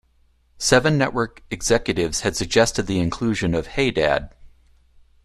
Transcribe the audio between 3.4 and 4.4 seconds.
of Hey Dad..!